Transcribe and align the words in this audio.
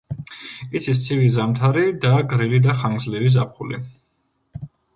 იცის 0.79 1.01
ცივი 1.07 1.27
ზამთარი 1.35 1.85
და 2.07 2.15
გრილი 2.33 2.63
და 2.65 2.77
ხანგრძლივი 2.81 3.31
ზაფხული. 3.39 3.81